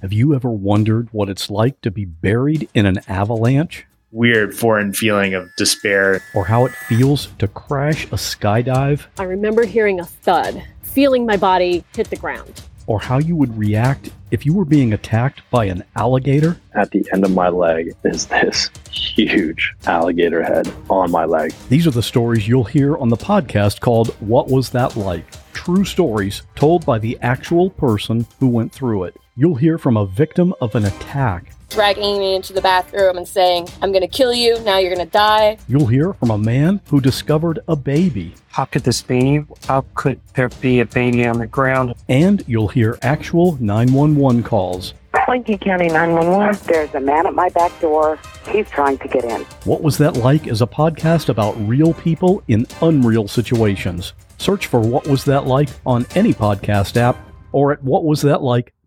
[0.00, 3.84] Have you ever wondered what it's like to be buried in an avalanche?
[4.12, 6.22] Weird foreign feeling of despair.
[6.36, 9.06] Or how it feels to crash a skydive?
[9.18, 12.62] I remember hearing a thud, feeling my body hit the ground.
[12.86, 16.60] Or how you would react if you were being attacked by an alligator?
[16.76, 21.52] At the end of my leg is this huge alligator head on my leg.
[21.68, 25.26] These are the stories you'll hear on the podcast called What Was That Like?
[25.54, 30.04] True stories told by the actual person who went through it you'll hear from a
[30.04, 31.52] victim of an attack.
[31.70, 35.06] Dragging me into the bathroom and saying, I'm going to kill you, now you're going
[35.06, 35.58] to die.
[35.68, 38.34] You'll hear from a man who discovered a baby.
[38.48, 39.44] How could this be?
[39.68, 41.94] How could there be a baby on the ground?
[42.08, 44.94] And you'll hear actual 911 calls.
[45.28, 46.60] Lincoln County 911.
[46.66, 48.18] There's a man at my back door.
[48.48, 49.42] He's trying to get in.
[49.64, 54.14] What Was That Like is a podcast about real people in unreal situations.
[54.38, 57.16] Search for What Was That Like on any podcast app
[57.52, 57.84] or at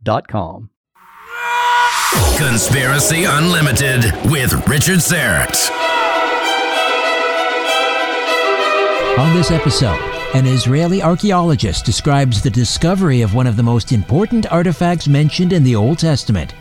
[0.03, 0.69] whatwasthatlike.com.
[2.37, 5.69] Conspiracy Unlimited with Richard Syrett.
[9.17, 9.99] On this episode,
[10.33, 15.63] an Israeli archaeologist describes the discovery of one of the most important artifacts mentioned in
[15.63, 16.53] the Old Testament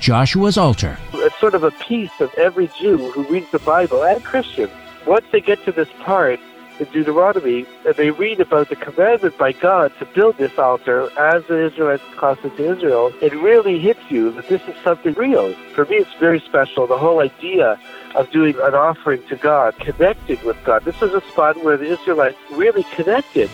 [0.00, 0.98] Joshua's altar.
[1.14, 4.70] It's sort of a piece of every Jew who reads the Bible and Christian.
[5.06, 6.38] Once they get to this part,
[6.78, 11.44] in Deuteronomy, and they read about the commandment by God to build this altar as
[11.46, 12.02] the Israelites
[12.44, 15.52] into Israel, it really hits you that this is something real.
[15.74, 16.86] For me, it's very special.
[16.86, 17.78] The whole idea
[18.14, 20.84] of doing an offering to God, connecting with God.
[20.84, 23.50] This is a spot where the Israelites really connected.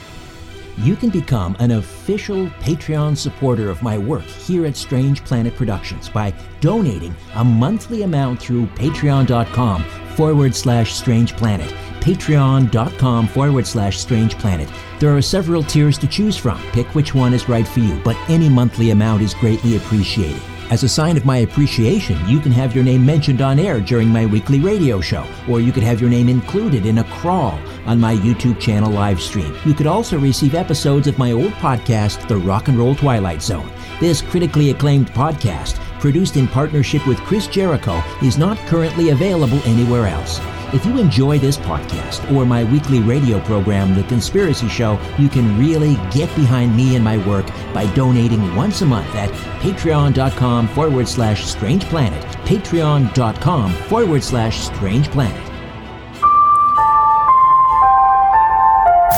[0.82, 6.08] You can become an official Patreon supporter of my work here at Strange Planet Productions
[6.08, 9.84] by donating a monthly amount through patreon.com
[10.16, 11.72] forward slash strange planet
[12.02, 14.68] patreon.com forward slash strange planet.
[14.98, 16.60] There are several tiers to choose from.
[16.72, 20.42] Pick which one is right for you, but any monthly amount is greatly appreciated.
[20.72, 24.08] As a sign of my appreciation, you can have your name mentioned on air during
[24.08, 28.00] my weekly radio show, or you could have your name included in a crawl on
[28.00, 29.54] my YouTube channel live stream.
[29.66, 33.70] You could also receive episodes of my old podcast, The Rock and Roll Twilight Zone.
[34.00, 40.06] This critically acclaimed podcast, produced in partnership with Chris Jericho, is not currently available anywhere
[40.06, 40.40] else.
[40.72, 45.58] If you enjoy this podcast or my weekly radio program, The Conspiracy Show, you can
[45.58, 49.28] really get behind me and my work by donating once a month at
[49.60, 52.24] patreon.com forward slash strange planet.
[52.46, 55.36] Patreon.com forward slash strange planet.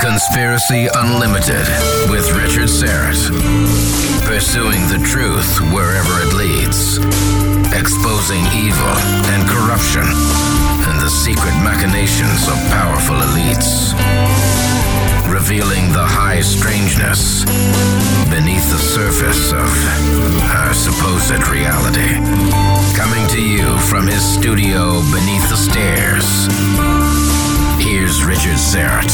[0.03, 1.66] Conspiracy Unlimited
[2.10, 3.31] with Richard Syrett.
[4.26, 6.98] Pursuing the truth wherever it leads.
[7.72, 8.94] Exposing evil
[9.31, 10.03] and corruption
[11.04, 13.92] the secret machinations of powerful elites.
[15.31, 17.44] Revealing the high strangeness
[18.32, 19.69] beneath the surface of
[20.48, 22.09] our supposed reality.
[22.97, 26.48] Coming to you from his studio beneath the stairs.
[27.84, 29.12] Here's Richard Syrett.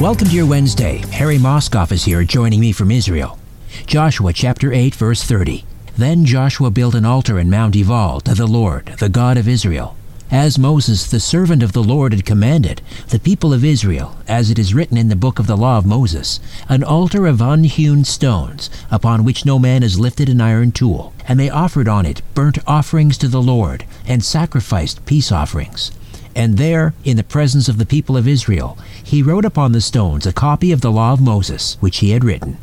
[0.00, 0.98] Welcome to your Wednesday.
[1.12, 3.38] Harry Moskoff is here joining me from Israel.
[3.86, 5.64] Joshua chapter 8 verse 30.
[5.96, 9.94] Then Joshua built an altar in Mount Ebal to the Lord, the God of Israel.
[10.30, 12.80] As Moses, the servant of the Lord, had commanded,
[13.10, 15.84] the people of Israel, as it is written in the book of the law of
[15.84, 21.12] Moses, an altar of unhewn stones, upon which no man has lifted an iron tool.
[21.28, 25.90] And they offered on it burnt offerings to the Lord, and sacrificed peace offerings.
[26.34, 30.26] And there, in the presence of the people of Israel, he wrote upon the stones
[30.26, 32.56] a copy of the law of Moses, which he had written.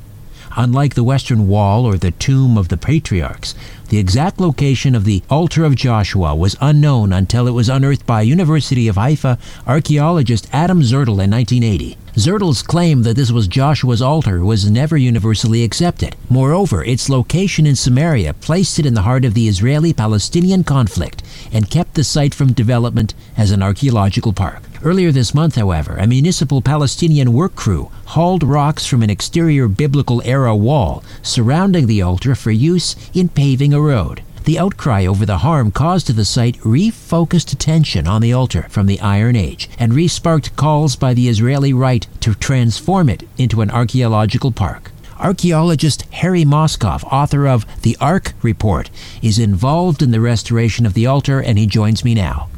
[0.59, 3.55] Unlike the Western Wall or the Tomb of the Patriarchs,
[3.89, 8.21] the exact location of the altar of Joshua was unknown until it was unearthed by
[8.21, 11.97] University of Haifa archaeologist Adam Zertal in 1980.
[12.13, 16.15] Zertal's claim that this was Joshua's altar was never universally accepted.
[16.29, 21.23] Moreover, its location in Samaria placed it in the heart of the Israeli Palestinian conflict
[21.51, 24.61] and kept the site from development as an archaeological park.
[24.81, 30.21] Earlier this month, however, a municipal Palestinian work crew hauled rocks from an exterior biblical
[30.23, 34.21] era wall surrounding the altar for use in paving a road.
[34.45, 38.87] The outcry over the harm caused to the site refocused attention on the altar from
[38.87, 43.69] the Iron Age and resparked calls by the Israeli right to transform it into an
[43.69, 44.91] archaeological park.
[45.19, 48.89] Archaeologist Harry Moskoff, author of The Ark Report,
[49.21, 52.49] is involved in the restoration of the altar, and he joins me now.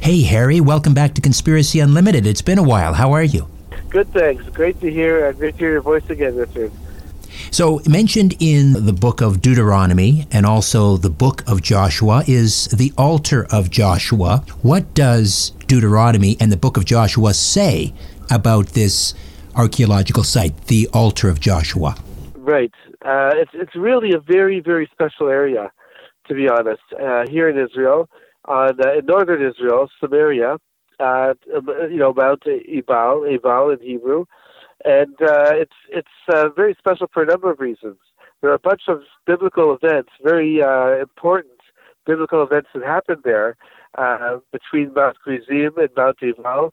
[0.00, 2.26] Hey, Harry, welcome back to Conspiracy Unlimited.
[2.26, 2.94] It's been a while.
[2.94, 3.48] How are you?
[3.90, 4.44] Good, thanks.
[4.48, 5.26] Great to hear.
[5.26, 6.72] Uh, great to hear your voice again, Richard.
[7.50, 12.92] So, mentioned in the book of Deuteronomy and also the book of Joshua is the
[12.96, 14.44] altar of Joshua.
[14.62, 17.92] What does Deuteronomy and the book of Joshua say
[18.30, 19.14] about this
[19.54, 21.96] archaeological site, the altar of Joshua?
[22.36, 22.72] Right.
[23.04, 25.72] Uh, it's it's really a very very special area,
[26.28, 26.82] to be honest.
[26.92, 28.08] Uh, here in Israel,
[28.44, 30.58] on uh, in northern Israel, Samaria,
[30.98, 31.34] uh,
[31.90, 34.26] you know Mount Ebal, Ebal in Hebrew,
[34.84, 37.96] and uh, it's it's uh, very special for a number of reasons.
[38.40, 41.60] There are a bunch of biblical events, very uh, important
[42.06, 43.56] biblical events that happened there
[43.98, 46.72] uh, between Mount Gerizim and Mount Ebal,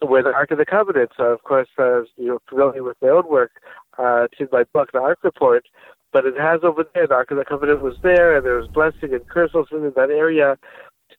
[0.00, 1.10] where the Ark of the Covenant.
[1.16, 3.52] So, of course, uh, you're familiar with my own work,
[3.98, 5.64] uh, to my book, The Ark Report.
[6.12, 8.68] But it has over there, the Ark of the Covenant was there, and there was
[8.68, 10.56] blessing and curse in that area.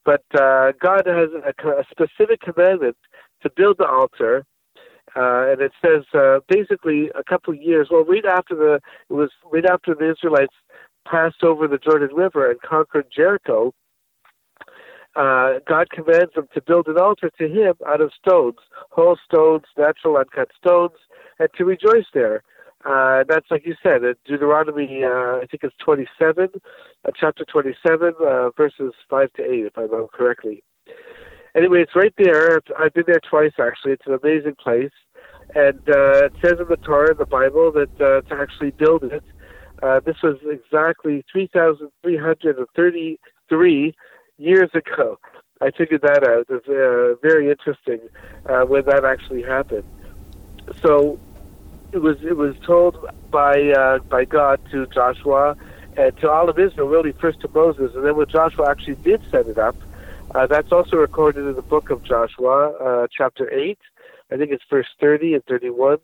[0.05, 2.97] But uh, God has a, a specific commandment
[3.43, 4.45] to build the altar
[5.15, 7.89] uh, and it says uh, basically a couple of years.
[7.91, 8.79] Well, right after the
[9.09, 10.53] it was right after the Israelites
[11.07, 13.73] passed over the Jordan River and conquered Jericho.
[15.13, 18.59] Uh, God commands them to build an altar to Him out of stones,
[18.91, 20.95] whole stones, natural uncut stones,
[21.39, 22.43] and to rejoice there.
[22.85, 26.49] Uh, that's like you said, Deuteronomy, uh, I think it's 27,
[27.05, 30.63] uh, chapter 27, uh, verses 5 to 8, if I remember correctly
[31.55, 32.61] anyway, it's right there.
[32.77, 33.93] I've been there twice actually.
[33.93, 34.91] It's an amazing place,
[35.55, 39.03] and uh, it says in the Torah, in the Bible, that uh, to actually build
[39.03, 39.23] it,
[39.81, 43.95] uh, this was exactly 3,333
[44.37, 45.17] years ago.
[45.61, 46.47] I figured that out.
[46.49, 47.99] It's uh, very interesting
[48.47, 49.83] uh, when that actually happened.
[50.81, 51.19] So
[51.91, 55.55] it was it was told by uh, by God to Joshua
[55.97, 59.21] and to all of Israel, really first to Moses, and then when Joshua actually did
[59.29, 59.75] set it up,
[60.33, 63.77] uh, that's also recorded in the book of Joshua, uh, chapter 8.
[64.31, 65.97] I think it's verse 30 and 31.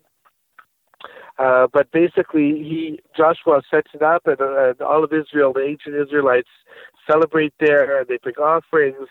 [1.38, 5.64] Uh, but basically, he Joshua sets it up, and, uh, and all of Israel, the
[5.64, 6.48] ancient Israelites,
[7.08, 9.08] celebrate there, and they bring offerings,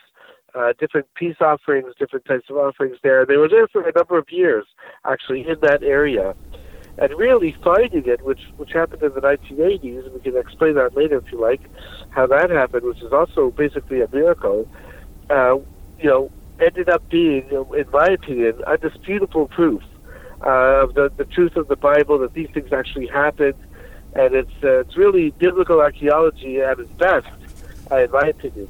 [0.54, 3.26] uh, different peace offerings, different types of offerings there.
[3.26, 4.66] They were there for a number of years,
[5.06, 6.36] actually, in that area.
[7.00, 10.98] And really finding it, which which happened in the 1980s, and we can explain that
[10.98, 11.62] later if you like,
[12.10, 14.68] how that happened, which is also basically a miracle
[15.30, 15.58] uh,
[16.00, 19.84] you know, ended up being, in my opinion, undisputable proof
[20.46, 23.56] uh, of the, the truth of the Bible that these things actually happened,
[24.14, 27.28] and it's uh, it's really biblical archaeology at its best,
[27.92, 28.70] uh, in my opinion.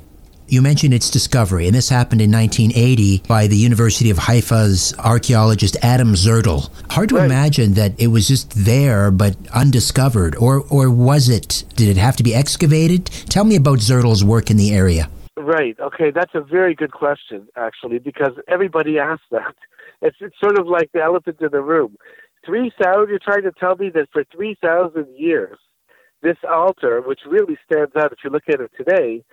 [0.50, 5.75] You mentioned its discovery, and this happened in 1980 by the University of Haifa's archaeologist
[5.81, 6.69] Adam Zertal.
[6.89, 7.25] Hard to right.
[7.25, 11.65] imagine that it was just there but undiscovered, or or was it?
[11.75, 13.06] Did it have to be excavated?
[13.06, 15.09] Tell me about Zertal's work in the area.
[15.38, 15.80] Right.
[15.80, 19.56] Okay, that's a very good question, actually, because everybody asks that.
[20.00, 21.95] It's, it's sort of like the elephant in the room.
[22.45, 23.10] Three thousand.
[23.10, 25.57] You're trying to tell me that for three thousand years,
[26.22, 29.24] this altar, which really stands out if you look at it today,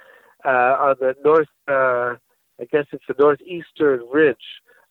[0.43, 0.49] uh,
[0.81, 2.17] on the north, uh,
[2.59, 4.37] I guess it's the northeastern ridge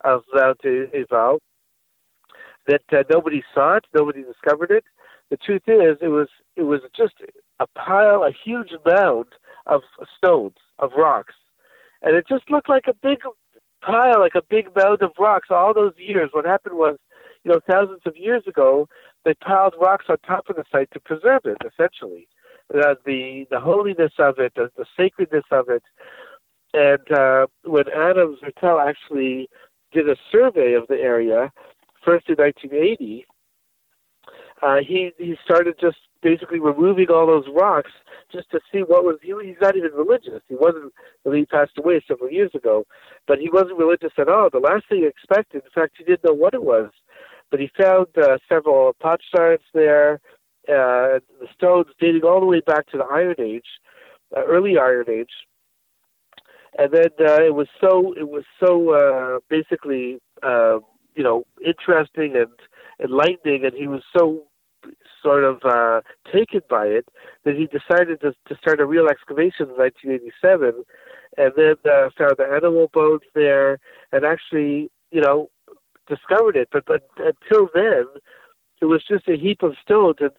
[0.05, 1.39] of Mount Ebal,
[2.67, 4.83] that uh, nobody saw it, nobody discovered it.
[5.31, 7.15] The truth is, it was it was just
[7.59, 9.25] a pile, a huge mound
[9.65, 9.81] of
[10.17, 11.35] stones of rocks,
[12.01, 13.19] and it just looked like a big
[13.81, 15.49] pile, like a big mound of rocks.
[15.51, 16.97] All those years, what happened was,
[17.43, 18.87] you know, thousands of years ago,
[19.25, 22.27] they piled rocks on top of the site to preserve it, essentially.
[22.73, 25.83] Uh, the the holiness of it, the, the sacredness of it,
[26.73, 29.49] and uh, when Adam Zertal actually
[29.91, 31.51] did a survey of the area,
[32.03, 33.25] first in 1980,
[34.61, 37.91] uh, he he started just basically removing all those rocks
[38.31, 39.17] just to see what was.
[39.21, 40.41] He, he's not even religious.
[40.47, 40.93] He wasn't.
[41.31, 42.85] He passed away several years ago,
[43.27, 44.49] but he wasn't religious at all.
[44.49, 46.89] The last thing he expected, in fact, he didn't know what it was,
[47.51, 50.19] but he found uh, several potsherds there,
[50.69, 53.67] uh, the stones dating all the way back to the Iron Age,
[54.35, 55.31] uh, early Iron Age.
[56.77, 60.79] And then uh, it was so it was so uh, basically uh,
[61.15, 62.47] you know interesting and
[62.99, 64.45] enlightening, and he was so
[65.23, 66.01] sort of uh,
[66.31, 67.07] taken by it
[67.45, 70.83] that he decided to, to start a real excavation in 1987,
[71.37, 73.79] and then uh, found the animal bones there,
[74.11, 75.49] and actually, you know,
[76.07, 76.67] discovered it.
[76.71, 78.05] But, but until then,
[78.81, 80.31] it was just a heap of stones, and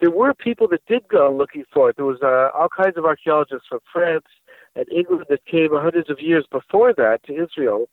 [0.00, 1.96] there were people that did go looking for it.
[1.96, 4.26] There was uh, all kinds of archaeologists from France
[4.74, 7.86] and England that came hundreds of years before that to Israel,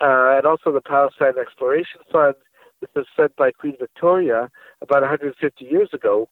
[0.00, 2.34] uh, and also the Palestine Exploration Fund
[2.80, 4.48] This was said by Queen Victoria
[4.80, 6.28] about 150 years ago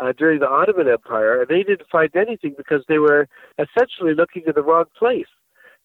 [0.00, 4.42] uh, during the Ottoman Empire, and they didn't find anything because they were essentially looking
[4.46, 5.26] in the wrong place.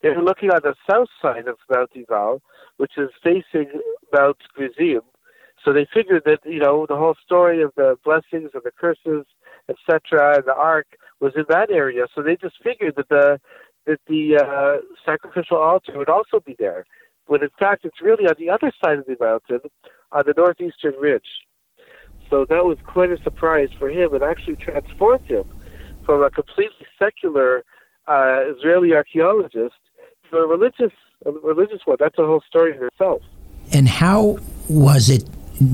[0.02, 2.42] They were looking on the south side of Mount Ebal,
[2.78, 3.70] which is facing
[4.14, 5.02] Mount Gerizim.
[5.64, 9.26] So they figured that you know the whole story of the blessings and the curses,
[9.70, 10.88] etc., and the ark
[11.20, 12.06] was in that area.
[12.14, 13.40] So they just figured that the
[13.86, 16.86] that the uh, sacrificial altar would also be there,
[17.28, 19.60] when in fact it's really on the other side of the mountain,
[20.12, 21.28] on the northeastern ridge.
[22.30, 25.46] So that was quite a surprise for him and actually transformed him
[26.06, 27.64] from a completely secular
[28.08, 29.76] uh, Israeli archaeologist
[30.30, 30.92] to a religious,
[31.26, 31.98] a religious one.
[32.00, 33.22] That's a whole story in itself.
[33.74, 35.26] And how was it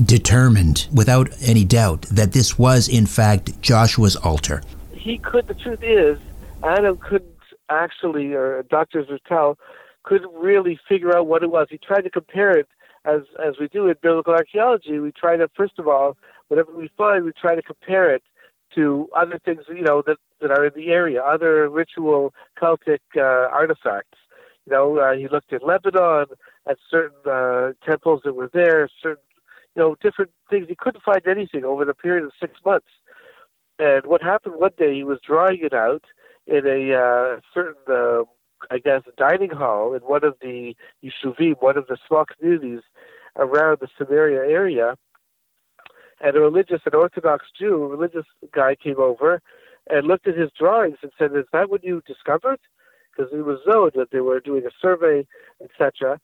[0.06, 4.62] determined, without any doubt, that this was in fact Joshua's altar?
[4.92, 5.46] He could.
[5.46, 6.18] The truth is,
[6.62, 7.30] Adam couldn't
[7.70, 9.04] actually, or Dr.
[9.04, 9.56] Zertal
[10.04, 11.66] couldn't really figure out what it was.
[11.70, 12.68] He tried to compare it
[13.04, 14.98] as as we do in biblical archaeology.
[14.98, 16.16] We try to first of all
[16.48, 18.22] whatever we find, we try to compare it
[18.74, 23.48] to other things, you know, that, that are in the area, other ritual cultic uh,
[23.52, 24.18] artifacts.
[24.66, 26.26] You know, uh, he looked at Lebanon,
[26.66, 29.22] at certain uh, temples that were there, certain,
[29.76, 30.66] you know, different things.
[30.68, 32.86] He couldn't find anything over the period of six months.
[33.78, 36.04] And what happened one day, he was drawing it out
[36.46, 38.22] in a uh, certain, uh,
[38.70, 42.80] I guess, a dining hall in one of the Yeshuvim, one of the small communities
[43.36, 44.96] around the Samaria area
[46.20, 49.42] and a religious, an Orthodox Jew, a religious guy came over
[49.90, 52.60] and looked at his drawings and said, "Is that what you discovered?"
[53.10, 55.26] Because it was known that they were doing a survey,
[55.62, 56.18] etc.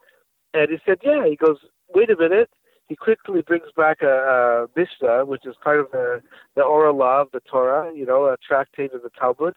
[0.54, 1.58] And he said, "Yeah." He goes,
[1.94, 2.50] "Wait a minute."
[2.88, 6.20] He quickly brings back a, a Mishnah, which is part of the,
[6.56, 9.54] the oral law of the Torah, you know, a tractate of the Talmud,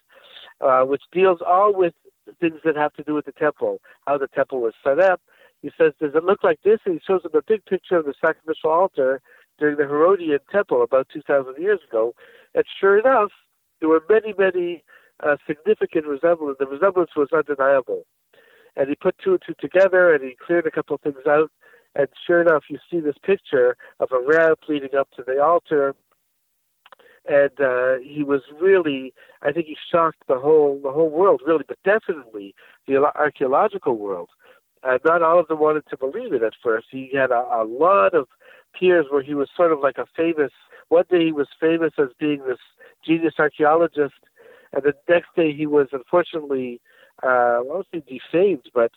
[0.62, 1.96] uh, which deals all with
[2.40, 5.22] things that have to do with the temple, how the temple was set up.
[5.62, 8.06] He says, "Does it look like this?" And he shows them a big picture of
[8.06, 9.22] the sacrificial altar
[9.60, 12.14] during the Herodian temple about 2,000 years ago.
[12.56, 13.32] And sure enough,
[13.80, 14.84] there were many, many
[15.22, 16.58] uh, significant resemblances.
[16.60, 18.04] The resemblance was undeniable.
[18.76, 21.52] And he put two and two together and he cleared a couple of things out.
[21.96, 25.96] And sure enough, you see this picture of a ramp leading up to the altar.
[27.28, 31.64] And uh, he was really, I think he shocked the whole the whole world, really,
[31.66, 32.54] but definitely
[32.88, 34.30] the archaeological world.
[34.84, 36.88] Uh, not all of them wanted to believe it at first.
[36.92, 38.28] He had a, a lot of
[38.78, 40.52] peers where he was sort of like a famous.
[40.90, 42.60] One day he was famous as being this
[43.06, 44.16] genius archaeologist,
[44.74, 46.82] and the next day he was unfortunately,
[47.24, 48.92] uh, I won't say defamed, but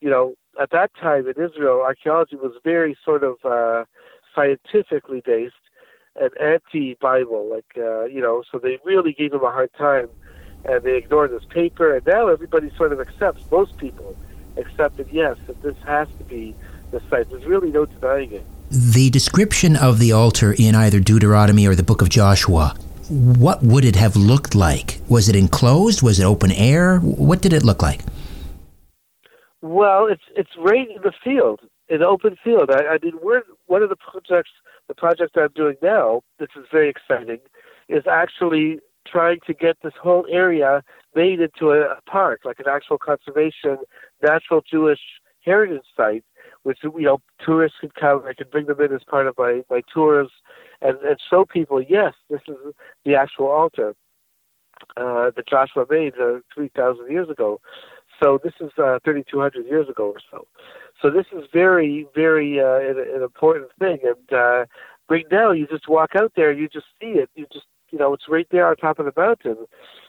[0.00, 3.84] you know, at that time in Israel, archaeology was very sort of uh,
[4.34, 5.54] scientifically based
[6.20, 10.08] and anti-Bible, like uh, you know, so they really gave him a hard time,
[10.64, 11.94] and they ignored this paper.
[11.94, 13.42] And now everybody sort of accepts.
[13.50, 14.16] Most people
[14.56, 16.54] accepted yes that this has to be
[16.90, 17.28] the site.
[17.30, 18.44] There's really no denying it.
[18.70, 22.74] The description of the altar in either Deuteronomy or the book of Joshua,
[23.08, 25.00] what would it have looked like?
[25.08, 26.02] Was it enclosed?
[26.02, 26.98] Was it open air?
[26.98, 28.00] What did it look like?
[29.62, 32.70] Well, it's it's right in the field, in the open field.
[32.70, 34.50] I, I mean, we're, one of the projects,
[34.88, 37.40] the project I'm doing now, this is very exciting,
[37.88, 40.82] is actually trying to get this whole area
[41.14, 43.78] made into a, a park, like an actual conservation,
[44.22, 45.00] natural Jewish
[45.44, 46.24] heritage site
[46.66, 48.24] which you know tourists can come.
[48.26, 50.30] I can bring them in as part of my my tours,
[50.82, 52.56] and and show people, yes, this is
[53.04, 53.94] the actual altar
[54.96, 57.60] uh, that Joshua made uh, three thousand years ago.
[58.22, 60.46] So this is uh, 3,200 years ago or so.
[61.02, 63.98] So this is very, very uh, an, an important thing.
[64.02, 64.64] And uh,
[65.08, 67.30] right now, you just walk out there, you just see it.
[67.34, 69.66] You just, you know, it's right there on top of the mountain.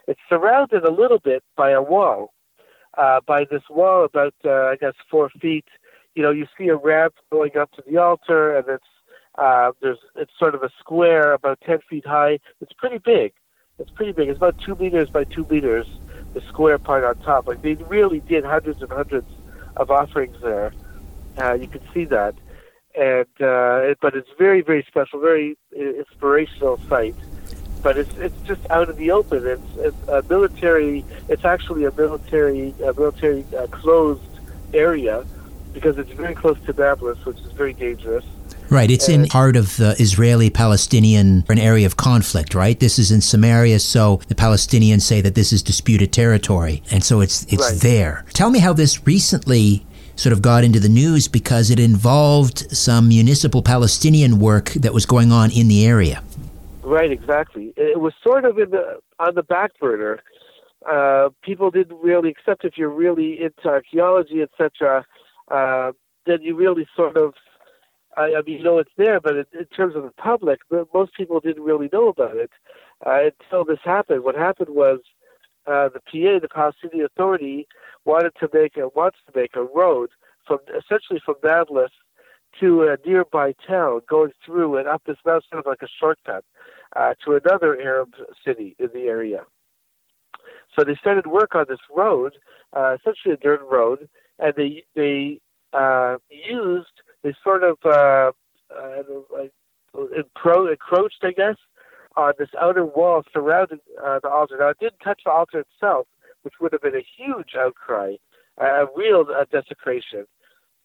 [0.07, 2.33] It's surrounded a little bit by a wall,
[2.97, 5.65] uh, by this wall about, uh, I guess, four feet
[6.17, 8.83] you know, you see a ramp going up to the altar, and it's
[9.37, 12.39] uh, there's it's sort of a square about ten feet high.
[12.59, 13.33] It's pretty big.
[13.77, 14.27] It's pretty big.
[14.27, 15.85] It's about two meters by two meters.
[16.37, 19.27] The square part on top, like they really did hundreds and hundreds
[19.75, 20.71] of offerings there.
[21.35, 22.35] Uh, you can see that,
[22.93, 27.15] and uh, but it's very very special, very inspirational site.
[27.81, 29.47] But it's it's just out in the open.
[29.47, 31.03] It's, it's a military.
[31.27, 34.21] It's actually a military a military uh, closed
[34.75, 35.25] area
[35.73, 38.25] because it's very close to Nablus, which is very dangerous.
[38.69, 42.79] Right, it's in part of the Israeli-Palestinian, an area of conflict, right?
[42.79, 47.21] This is in Samaria, so the Palestinians say that this is disputed territory, and so
[47.21, 47.81] it's it's right.
[47.81, 48.25] there.
[48.33, 53.07] Tell me how this recently sort of got into the news because it involved some
[53.07, 56.23] municipal Palestinian work that was going on in the area.
[56.81, 57.73] Right, exactly.
[57.77, 60.19] It was sort of in the on the back burner.
[60.89, 65.05] Uh, people didn't really accept if you're really into archaeology, etc
[65.49, 65.91] uh,
[66.25, 67.33] then you really sort of
[68.17, 70.59] I, I mean, you know, it's there, but in, in terms of the public,
[70.93, 72.51] most people didn't really know about it
[73.05, 74.23] uh, until this happened.
[74.23, 74.99] What happened was
[75.67, 77.67] uh, the PA, the Palestinian Authority,
[78.05, 80.09] wanted to make a wants to make a road
[80.47, 81.91] from essentially from Nablus
[82.59, 86.43] to a nearby town, going through and up this mountain, sort of like a shortcut
[86.95, 89.41] uh, to another Arab city in the area.
[90.75, 92.33] So they started work on this road,
[92.73, 94.09] uh, essentially a dirt road,
[94.39, 95.39] and they they
[95.73, 98.31] uh, used they sort of uh,
[98.73, 99.03] uh,
[99.93, 101.57] encro- encroached, I guess,
[102.15, 104.55] on this outer wall surrounding uh, the altar.
[104.57, 106.07] Now it didn't touch the altar itself,
[106.43, 108.15] which would have been a huge outcry,
[108.57, 110.25] a real uh, desecration.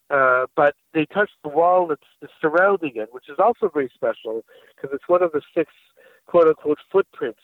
[0.09, 4.43] Uh, but they touched the wall that's surrounding it, which is also very special
[4.75, 5.71] because it's one of the six
[6.25, 7.39] quote unquote footprints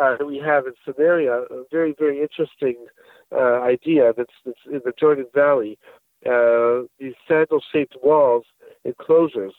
[0.00, 1.44] uh, that we have in Samaria.
[1.48, 2.86] A very, very interesting
[3.30, 5.78] uh, idea that's, that's in the Jordan Valley.
[6.24, 8.44] Uh, these sandal shaped walls,
[8.84, 9.54] enclosures,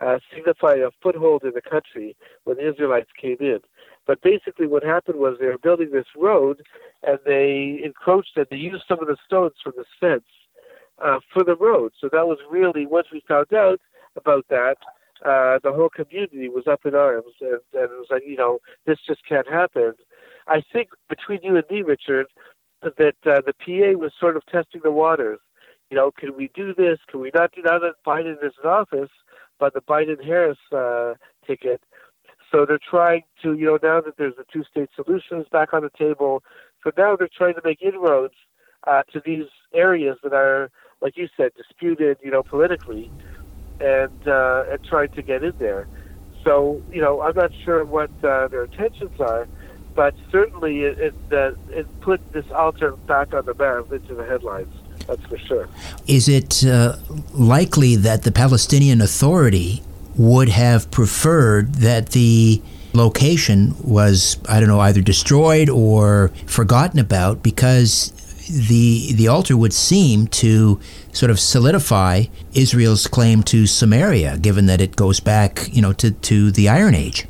[0.00, 3.58] uh, signify a foothold in the country when the Israelites came in.
[4.06, 6.62] But basically, what happened was they were building this road
[7.02, 10.24] and they encroached and they used some of the stones from the fence
[11.04, 11.92] uh, for the road.
[12.00, 13.80] So that was really, once we found out
[14.16, 14.76] about that,
[15.24, 18.60] uh, the whole community was up in arms, and, and it was like, you know,
[18.86, 19.92] this just can't happen.
[20.46, 22.26] I think between you and me, Richard,
[22.82, 25.40] that uh, the PA was sort of testing the waters.
[25.90, 26.98] You know, can we do this?
[27.08, 29.10] Can we not do now that Biden is in office,
[29.58, 31.14] but the Biden Harris uh,
[31.46, 31.82] ticket?
[32.52, 35.82] So they're trying to, you know, now that there's the two state solutions back on
[35.82, 36.42] the table,
[36.82, 38.34] so now they're trying to make inroads
[38.86, 40.70] uh, to these areas that are,
[41.00, 43.10] like you said, disputed, you know, politically
[43.80, 45.86] and uh, and trying to get in there.
[46.44, 49.46] So you know, I'm not sure what uh, their intentions are,
[49.98, 54.24] but certainly it it, uh, it put this altar back on the map into the
[54.24, 54.72] headlines.
[55.08, 55.68] That's for sure.
[56.06, 56.98] Is it uh,
[57.34, 59.82] likely that the Palestinian Authority
[60.16, 62.62] would have preferred that the
[62.92, 68.12] location was, I don't know, either destroyed or forgotten about because
[68.70, 70.78] the the altar would seem to
[71.12, 76.12] sort of solidify Israel's claim to Samaria, given that it goes back, you know, to,
[76.12, 77.26] to the Iron Age.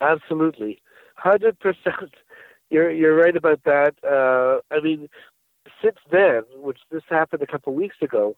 [0.00, 0.80] Absolutely,
[1.20, 2.14] hundred percent.
[2.70, 3.94] You're you're right about that.
[4.04, 5.08] Uh, I mean,
[5.82, 8.36] since then, which this happened a couple of weeks ago,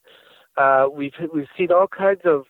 [0.57, 2.45] uh, we've we've seen all kinds of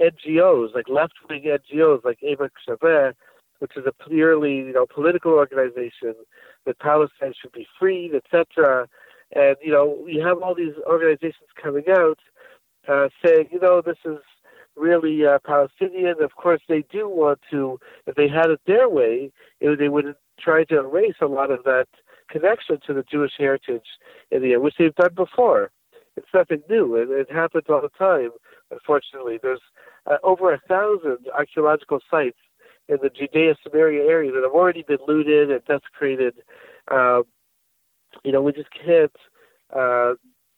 [0.00, 3.14] NGOs, like left wing NGOs, like Emek Shaveh,
[3.58, 6.14] which is a purely you know political organization
[6.66, 8.88] that Palestine should be freed, etc.
[9.34, 12.18] And you know, we have all these organizations coming out
[12.86, 14.18] uh, saying, you know, this is
[14.76, 16.22] really uh, Palestinian.
[16.22, 17.78] Of course, they do want to.
[18.06, 19.30] If they had it their way,
[19.68, 21.86] know, they would try to erase a lot of that
[22.28, 23.86] connection to the Jewish heritage
[24.30, 25.70] in the which they've done before.
[26.16, 26.94] It's nothing new.
[26.94, 28.30] It, it happens all the time.
[28.70, 29.60] Unfortunately, there's
[30.06, 32.38] uh, over a thousand archaeological sites
[32.88, 36.34] in the Judea Samaria area that have already been looted and desecrated.
[36.90, 37.22] Uh,
[38.22, 39.16] you know, we just can't
[39.74, 40.14] uh,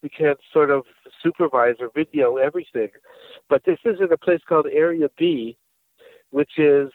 [0.07, 0.85] we can't sort of
[1.21, 2.91] supervise or video everything.
[3.49, 5.57] But this is in a place called Area B,
[6.31, 6.91] which is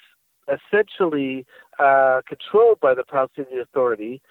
[0.48, 1.46] essentially
[1.78, 4.22] uh, controlled by the Palestinian Authority,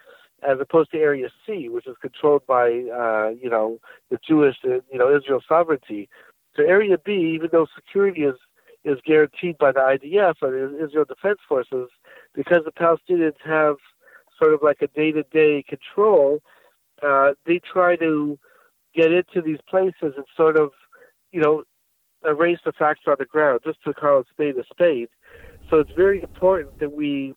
[0.48, 3.78] as opposed to Area C, which is controlled by uh, you know
[4.10, 6.08] the Jewish uh, you know Israel sovereignty.
[6.56, 8.36] So Area B, even though security is
[8.82, 11.90] is guaranteed by the IDF or the Israel Defense Forces,
[12.34, 13.76] because the Palestinians have
[14.38, 16.40] sort of like a day-to-day control.
[17.02, 18.38] Uh, they try to
[18.94, 20.70] get into these places and sort of,
[21.32, 21.64] you know,
[22.26, 25.08] erase the facts on the ground, just to call a spade a spade.
[25.68, 27.34] So it's very important that we,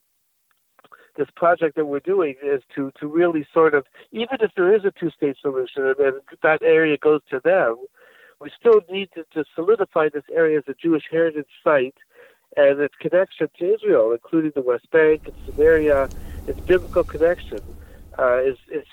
[1.18, 4.84] this project that we're doing is to, to really sort of, even if there is
[4.84, 7.78] a two-state solution and, and that area goes to them,
[8.42, 11.96] we still need to, to solidify this area as a Jewish heritage site
[12.58, 16.10] and its connection to Israel, including the West Bank and Samaria,
[16.48, 17.62] its biblical connection
[18.20, 18.86] uh, is, is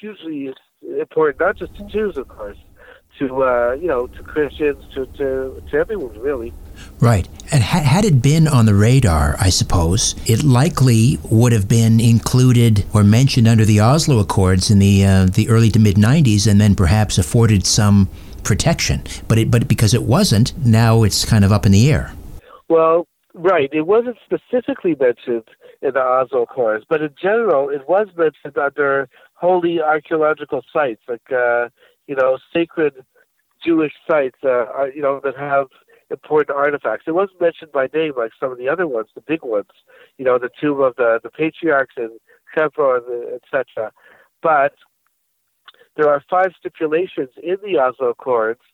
[0.00, 0.52] hugely
[1.00, 2.58] important, not just to Jews, of course,
[3.18, 6.52] to uh, you know, to Christians, to, to, to everyone, really.
[7.00, 7.28] Right.
[7.52, 12.00] And ha- had it been on the radar, I suppose, it likely would have been
[12.00, 16.50] included or mentioned under the Oslo Accords in the uh, the early to mid 90s
[16.50, 18.08] and then perhaps afforded some
[18.42, 19.02] protection.
[19.28, 22.12] But it, but because it wasn't, now it's kind of up in the air.
[22.68, 23.70] Well, right.
[23.72, 25.44] It wasn't specifically mentioned
[25.82, 29.08] in the Oslo Accords, but in general, it was mentioned under
[29.44, 31.68] holy archaeological sites, like uh,
[32.06, 32.94] you know, sacred
[33.64, 35.66] Jewish sites, uh, you know, that have
[36.10, 37.04] important artifacts.
[37.06, 39.74] It wasn't mentioned by name like some of the other ones, the big ones,
[40.18, 42.10] you know, the tomb of the the patriarchs in
[42.54, 43.02] Hebron,
[43.36, 43.92] etc.
[44.42, 44.74] But
[45.96, 48.64] there are five stipulations in the Oslo Accords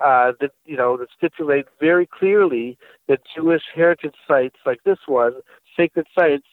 [0.00, 2.76] uh, that you know that stipulate very clearly
[3.08, 5.34] that Jewish heritage sites like this one,
[5.78, 6.48] sacred sites,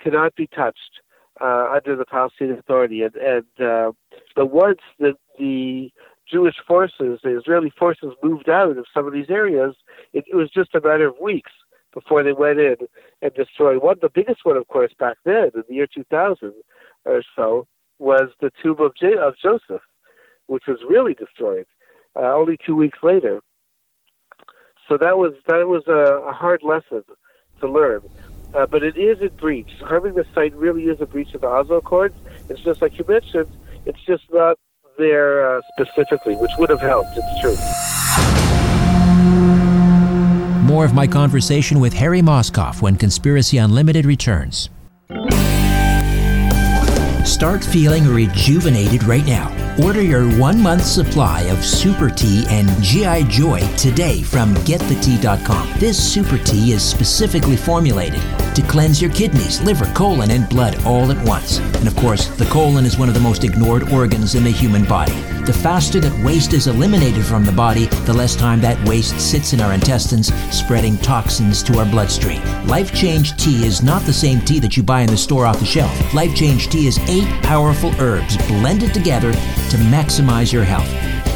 [0.00, 0.94] cannot be touched
[1.40, 3.02] uh, under the Palestinian Authority.
[3.02, 3.92] And, and uh,
[4.34, 5.90] but once the the
[6.30, 9.74] Jewish forces, the Israeli forces, moved out of some of these areas,
[10.12, 11.52] it, it was just a matter of weeks
[11.94, 12.76] before they went in
[13.22, 13.96] and destroyed one.
[14.00, 16.52] The biggest one, of course, back then in the year 2000
[17.04, 17.66] or so
[17.98, 19.82] was the tomb of, J- of Joseph,
[20.46, 21.66] which was really destroyed
[22.14, 23.40] uh, only two weeks later.
[24.88, 27.04] So that was that was a, a hard lesson
[27.60, 28.00] to learn.
[28.54, 29.70] Uh, but it is a breach.
[29.80, 32.16] Harming the site really is a breach of the Oslo Accords.
[32.48, 33.48] It's just like you mentioned.
[33.84, 34.58] It's just not
[34.96, 37.10] there uh, specifically, which would have helped.
[37.16, 37.56] It's true.
[40.64, 44.68] More of my conversation with Harry Moskoff when Conspiracy Unlimited returns.
[47.24, 49.48] Start feeling rejuvenated right now.
[49.84, 55.78] Order your one month supply of Super Tea and GI Joy today from getthetea.com.
[55.78, 58.20] This Super Tea is specifically formulated
[58.56, 61.58] to cleanse your kidneys, liver, colon, and blood all at once.
[61.58, 64.84] And of course, the colon is one of the most ignored organs in the human
[64.84, 65.14] body.
[65.48, 69.54] The faster that waste is eliminated from the body, the less time that waste sits
[69.54, 72.42] in our intestines, spreading toxins to our bloodstream.
[72.66, 75.58] Life Change Tea is not the same tea that you buy in the store off
[75.58, 76.12] the shelf.
[76.12, 79.32] Life Change Tea is eight powerful herbs blended together
[79.70, 80.88] to maximize your health.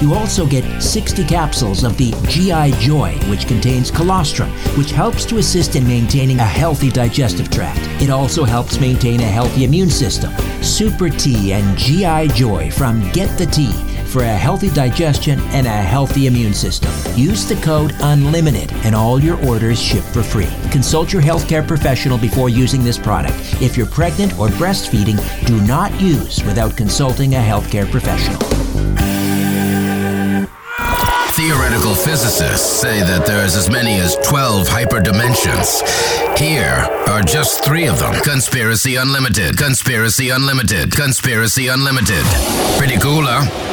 [0.02, 5.38] You also get 60 capsules of the GI Joy, which contains colostrum, which helps to
[5.38, 7.80] assist in maintaining a healthy digestive tract.
[8.02, 10.32] It also helps maintain a healthy immune system.
[10.62, 15.70] Super Tea and GI Joy from Get the Tea for a healthy digestion and a
[15.70, 16.92] healthy immune system.
[17.16, 20.50] Use the code UNLIMITED and all your orders ship for free.
[20.70, 23.36] Consult your healthcare professional before using this product.
[23.62, 28.38] If you're pregnant or breastfeeding, do not use without consulting a healthcare professional.
[31.32, 35.80] Theoretical physicists say that there's as many as 12 hyperdimensions.
[36.38, 42.24] Here are just three of them Conspiracy Unlimited, Conspiracy Unlimited, Conspiracy Unlimited.
[42.76, 43.72] Pretty cool, huh?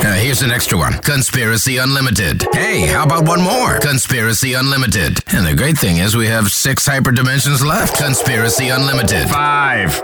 [0.00, 2.46] Uh, here's an extra one Conspiracy Unlimited.
[2.52, 3.78] Hey, how about one more?
[3.80, 5.18] Conspiracy Unlimited.
[5.32, 7.98] And the great thing is, we have six hyperdimensions left.
[7.98, 9.28] Conspiracy Unlimited.
[9.28, 10.00] Five.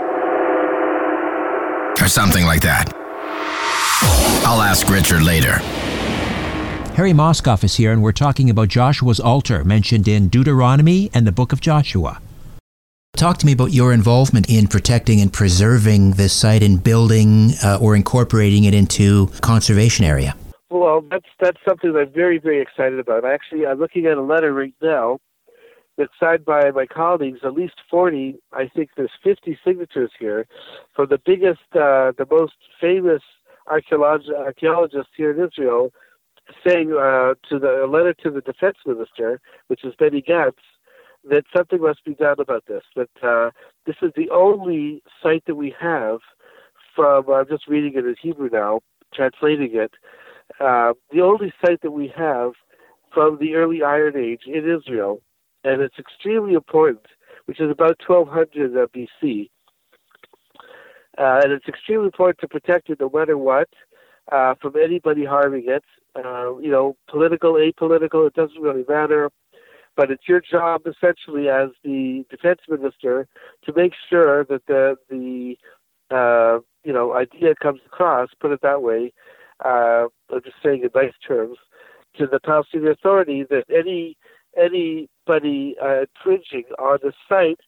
[2.01, 2.91] Or something like that.
[4.45, 5.53] I'll ask Richard later.
[6.95, 11.31] Harry Moskoff is here, and we're talking about Joshua's altar mentioned in Deuteronomy and the
[11.31, 12.21] book of Joshua.
[13.15, 17.79] Talk to me about your involvement in protecting and preserving this site and building uh,
[17.81, 20.35] or incorporating it into conservation area.
[20.69, 23.23] Well, that's that's something that I'm very very excited about.
[23.23, 25.19] Actually, I'm looking at a letter right now
[25.97, 27.39] that's signed by my colleagues.
[27.45, 30.45] At least 40, I think there's 50 signatures here
[30.93, 33.21] from the biggest, uh, the most famous
[33.69, 35.91] archaeolog- archaeologists here in Israel,
[36.67, 40.59] saying uh, to the a letter to the defense minister, which is Benny Gantz,
[41.29, 42.83] that something must be done about this.
[42.95, 43.51] That uh,
[43.85, 46.19] this is the only site that we have
[46.95, 47.29] from.
[47.29, 48.81] I'm just reading it in Hebrew now,
[49.13, 49.91] translating it.
[50.59, 52.51] Uh, the only site that we have
[53.13, 55.21] from the early Iron Age in Israel,
[55.63, 57.05] and it's extremely important,
[57.45, 59.49] which is about 1200 uh, BC.
[61.17, 63.69] Uh, and it's extremely important to protect it no matter what
[64.31, 65.83] uh, from anybody harming it.
[66.15, 69.29] Uh, you know, political, apolitical, it doesn't really matter.
[69.95, 73.27] But it's your job, essentially, as the defense minister,
[73.65, 75.55] to make sure that the the
[76.15, 78.29] uh, you know idea comes across.
[78.39, 79.13] Put it that way.
[79.63, 81.57] Uh, I'm just saying in nice terms
[82.17, 84.17] to the Palestinian Authority that any
[84.57, 87.59] anybody uh, infringing on the site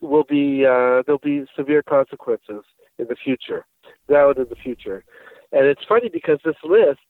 [0.00, 2.64] will be uh, there'll be severe consequences
[2.98, 3.64] in the future,
[4.08, 5.04] now and in the future.
[5.52, 7.00] And it's funny because this list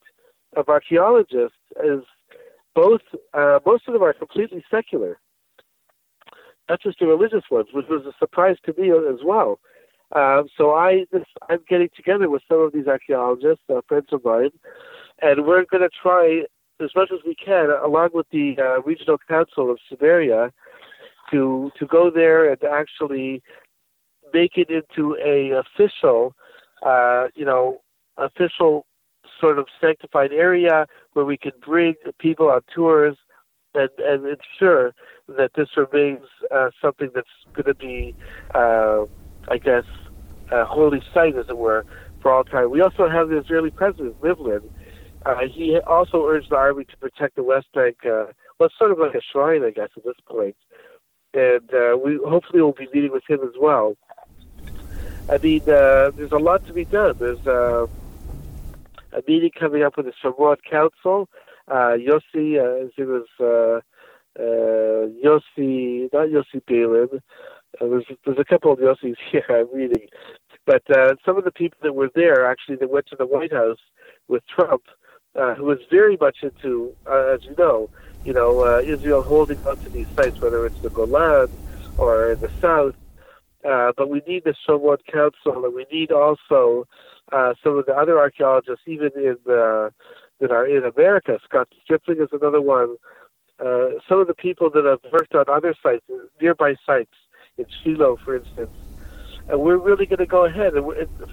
[0.55, 2.03] of archaeologists is
[2.75, 3.01] both
[3.33, 5.19] uh, most of them are completely secular,
[6.69, 9.59] not just the religious ones, which was a surprise to me as well.
[10.15, 14.23] Um, so I this, I'm getting together with some of these archaeologists, uh, friends of
[14.23, 14.51] mine,
[15.21, 16.43] and we're going to try
[16.83, 20.51] as much as we can, along with the uh, regional council of Samaria,
[21.31, 23.41] to to go there and actually
[24.33, 26.35] make it into a official,
[26.85, 27.81] uh, you know,
[28.17, 28.85] official
[29.39, 33.17] sort of sanctified area where we can bring people on tours
[33.75, 34.93] and, and ensure
[35.27, 38.15] that this remains uh, something that's going to be,
[38.53, 39.05] uh,
[39.49, 39.85] I guess,
[40.51, 41.85] a holy site, as it were,
[42.21, 42.69] for all time.
[42.69, 44.69] We also have the Israeli president, Rivlin.
[45.25, 47.97] Uh, he also urged the army to protect the West Bank.
[48.05, 48.25] Uh,
[48.59, 50.55] well, it's sort of like a shrine, I guess, at this point.
[51.33, 53.95] And uh, we hopefully will be meeting with him as well.
[55.29, 57.15] I mean, uh, there's a lot to be done.
[57.17, 57.87] There's uh,
[59.13, 61.29] a meeting coming up with the Shavuot Council
[61.67, 63.79] uh, Yossi, uh, it was uh,
[64.39, 67.21] uh, Yossi, not Yossi Palin.
[67.81, 70.07] Uh, there's there's a couple of Yossis here I'm reading,
[70.65, 73.53] but uh, some of the people that were there actually that went to the White
[73.53, 73.79] House
[74.27, 74.83] with Trump,
[75.39, 77.89] uh, who was very much into, uh, as you know,
[78.25, 81.49] you know, uh, Israel holding on to these sites, whether it's the Golan
[81.97, 82.95] or the south.
[83.63, 86.85] Uh, but we need the Shomron Council, and we need also
[87.31, 89.89] uh, some of the other archaeologists, even in uh,
[90.39, 91.39] that are in America.
[91.43, 92.97] Scott Stripling is another one.
[93.63, 96.03] Uh, some of the people that have worked on other sites,
[96.41, 97.13] nearby sites
[97.57, 98.71] in Shiloh, for instance.
[99.47, 100.73] And we're really going to go ahead.
[100.73, 100.85] And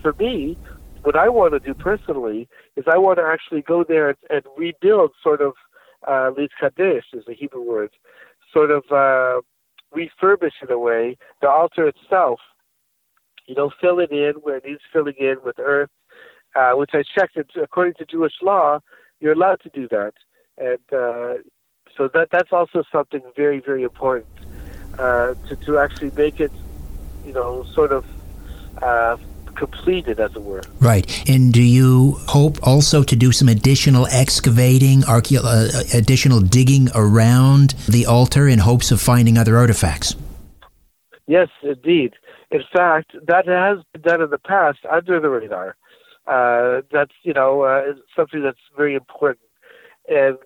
[0.03, 0.57] for me,
[1.03, 4.43] what I want to do personally is I want to actually go there and, and
[4.57, 5.55] rebuild sort of
[6.07, 7.91] uh, Kadesh is the Hebrew word,
[8.53, 9.41] sort of uh,
[9.95, 12.41] refurbish in a way the altar itself.
[13.51, 15.91] You know, fill it in where it needs filling in with earth,
[16.55, 17.37] uh, which I checked.
[17.61, 18.79] According to Jewish law,
[19.19, 20.15] you're allowed to do that,
[20.57, 21.43] and uh,
[21.97, 24.29] so that that's also something very very important
[25.01, 26.53] uh, to to actually make it,
[27.27, 28.07] you know, sort of
[28.81, 29.17] uh,
[29.57, 30.63] completed, as it were.
[30.79, 31.05] Right.
[31.29, 37.71] And do you hope also to do some additional excavating, archeo- uh, additional digging around
[37.89, 40.15] the altar in hopes of finding other artifacts?
[41.27, 42.15] Yes, indeed.
[42.51, 45.77] In fact, that has been done in the past under the radar.
[46.27, 49.47] Uh, that's you know uh, something that's very important,
[50.09, 50.37] and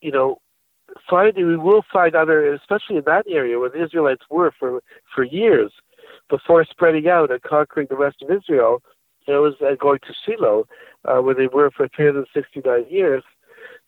[0.00, 0.40] you know,
[1.08, 4.82] finding we will find other, especially in that area where the Israelites were for
[5.14, 5.72] for years
[6.28, 8.82] before spreading out and conquering the rest of Israel,
[9.26, 10.66] it was uh, going to Shiloh,
[11.04, 13.22] uh, where they were for 369 years.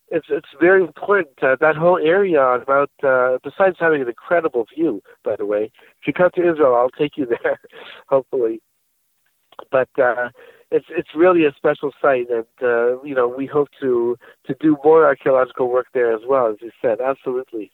[0.09, 5.01] It's it's very important uh, that whole area about uh, besides having an incredible view.
[5.23, 7.59] By the way, if you come to Israel, I'll take you there,
[8.07, 8.61] hopefully.
[9.71, 10.29] But uh,
[10.71, 14.77] it's it's really a special site, and uh, you know we hope to to do
[14.83, 17.01] more archaeological work there as well, as you said.
[17.01, 17.71] Absolutely.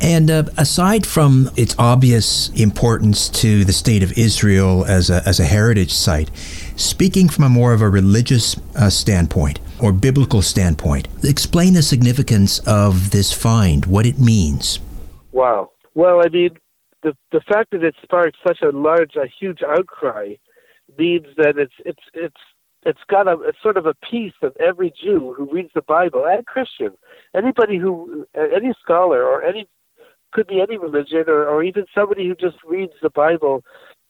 [0.00, 5.40] And uh, aside from its obvious importance to the state of Israel as a, as
[5.40, 6.30] a heritage site,
[6.76, 12.60] speaking from a more of a religious uh, standpoint or biblical standpoint, explain the significance
[12.66, 14.80] of this find, what it means.
[15.32, 15.70] Wow.
[15.94, 16.56] Well, I mean,
[17.02, 20.34] the the fact that it sparked such a large, a huge outcry
[20.98, 22.40] means that it's it's it's
[22.86, 26.44] it's got a sort of a piece of every Jew who reads the Bible and
[26.46, 26.90] Christian,
[27.34, 29.68] anybody who any scholar or any
[30.34, 33.64] could be any religion or, or even somebody who just reads the Bible,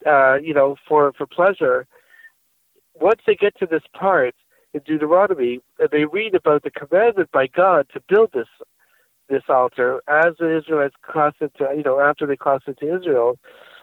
[0.07, 1.87] uh, you know, for, for pleasure.
[3.01, 4.35] Once they get to this part
[4.73, 8.49] in Deuteronomy, and they read about the commandment by God to build this
[9.29, 13.39] this altar as the Israelites cross into, you know, after they cross into Israel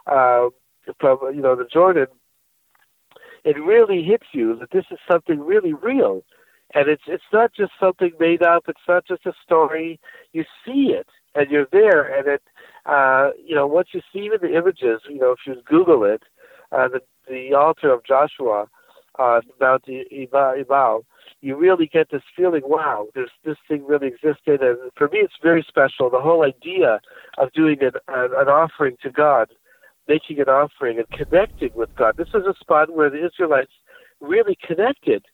[0.05, 0.49] uh,
[0.99, 2.05] from, you know, the Jordan,
[3.43, 6.23] it really hits you that this is something really real.
[6.75, 8.63] And it's it's not just something made up.
[8.67, 9.99] It's not just a story.
[10.31, 12.41] You see it and you're there, and it,
[12.85, 16.23] uh, you know, once you see the images, you know, if you Google it,
[16.71, 18.67] uh, the the altar of Joshua,
[19.19, 21.05] uh, Mount Ebal,
[21.41, 25.33] you really get this feeling, wow, this this thing really existed, and for me, it's
[25.41, 26.09] very special.
[26.09, 26.99] The whole idea
[27.37, 29.49] of doing an an, an offering to God,
[30.07, 32.15] making an offering and connecting with God.
[32.17, 33.73] This is a spot where the Israelites
[34.19, 35.25] really connected.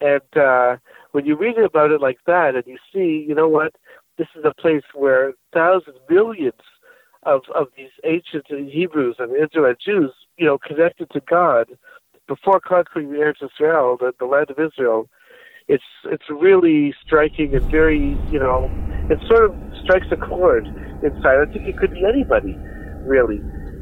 [0.00, 0.76] And uh,
[1.12, 3.74] when you read about it like that, and you see, you know what,
[4.18, 6.60] this is a place where thousands, millions
[7.22, 11.68] of, of these ancient Hebrews and Israelite Jews, you know, connected to God
[12.26, 15.08] before conquering the Eretz Israel, the, the land of Israel.
[15.68, 18.70] It's it's really striking and very, you know,
[19.10, 20.66] it sort of strikes a chord
[21.02, 21.42] inside.
[21.42, 22.54] I think it could be anybody,
[23.02, 23.38] really.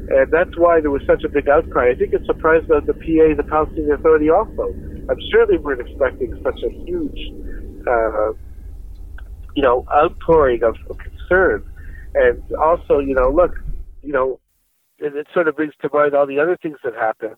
[0.09, 1.91] And that's why there was such a big outcry.
[1.91, 4.73] I think it surprised the, the PA, the Palestinian Authority, also.
[5.09, 7.19] I'm sure they weren't expecting such a huge
[7.87, 8.33] uh,
[9.55, 11.65] you know, outpouring of, concern.
[12.13, 13.55] And also, you know, look,
[14.01, 14.39] you know,
[14.99, 17.37] it, it sort of brings to mind all the other things that happened.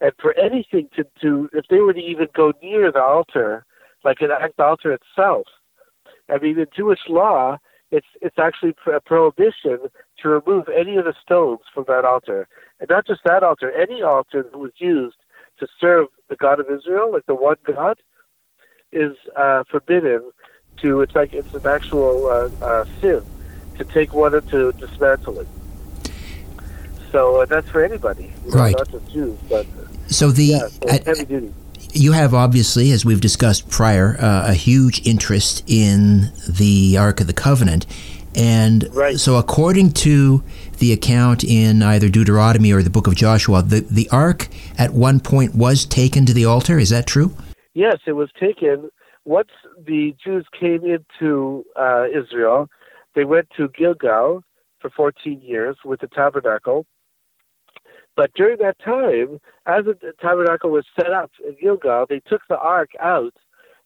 [0.00, 3.64] And for anything to do, if they were to even go near the altar,
[4.04, 5.46] like an act altar itself,
[6.30, 7.58] I mean, in Jewish law,
[7.90, 9.78] it's it's actually a prohibition
[10.22, 12.46] to remove any of the stones from that altar,
[12.78, 15.16] and not just that altar, any altar that was used
[15.58, 17.98] to serve the God of Israel, like the one God,
[18.92, 20.30] is uh, forbidden
[20.78, 23.22] to it's like it's an actual uh, uh, sin
[23.76, 25.48] to take one and to dismantle it.
[27.10, 28.76] So uh, that's for anybody, you know, right?
[28.76, 29.66] Not just Jews, but
[30.10, 31.54] so the yeah, so heavy duty.
[31.92, 37.26] You have obviously, as we've discussed prior, uh, a huge interest in the Ark of
[37.26, 37.86] the Covenant.
[38.32, 39.18] And right.
[39.18, 40.44] so, according to
[40.78, 44.46] the account in either Deuteronomy or the book of Joshua, the, the ark
[44.78, 46.78] at one point was taken to the altar.
[46.78, 47.34] Is that true?
[47.74, 48.88] Yes, it was taken
[49.24, 49.50] once
[49.86, 52.68] the Jews came into uh, Israel,
[53.14, 54.42] they went to Gilgal
[54.80, 56.86] for 14 years with the tabernacle.
[58.16, 62.58] But during that time, as the tabernacle was set up in Gilgal, they took the
[62.58, 63.34] ark out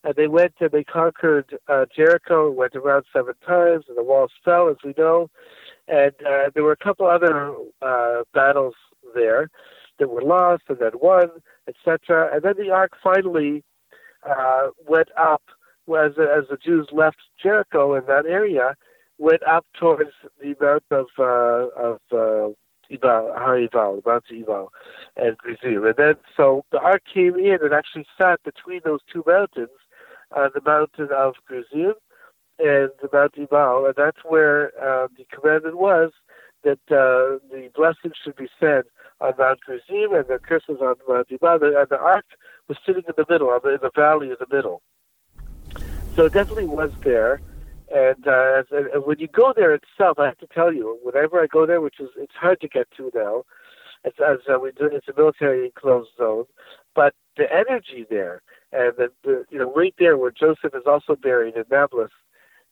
[0.02, 4.32] and they went and they conquered uh, Jericho, went around seven times, and the walls
[4.44, 5.30] fell, as we know.
[5.88, 8.74] And uh, there were a couple other uh, battles
[9.14, 9.50] there
[9.98, 11.28] that were lost and then won,
[11.68, 12.30] etc.
[12.34, 13.62] And then the ark finally
[14.28, 15.42] uh, went up
[15.88, 18.74] as as the Jews left Jericho in that area,
[19.18, 20.10] went up towards
[20.40, 22.52] the mount of uh, of uh,
[22.94, 24.72] Ebal, Har Ebal, Mount Ebal,
[25.16, 25.84] and Gerizim.
[25.86, 29.78] And then so the ark came in and actually sat between those two mountains,
[30.36, 31.94] uh, the mountain of Gerizim
[32.58, 36.12] and the Mount Ebal, and that's where uh, the commandment was
[36.62, 38.84] that uh, the blessings should be said
[39.20, 41.62] on Mount Gerizim and the curses on Mount Ebal.
[41.62, 42.24] And the ark
[42.68, 44.82] was sitting in the middle, in the valley in the middle.
[46.16, 47.40] So it definitely was there.
[47.92, 51.46] And, uh, and when you go there itself, I have to tell you, whenever I
[51.46, 53.44] go there, which is it's hard to get to now,
[54.04, 56.44] it's as uh, we do, it's a military enclosed zone,
[56.94, 58.42] but the energy there,
[58.72, 62.10] and the, the you know right there where Joseph is also buried in Nablus,